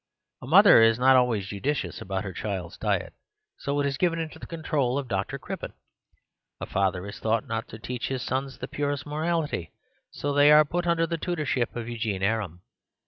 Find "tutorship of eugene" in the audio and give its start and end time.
11.19-12.23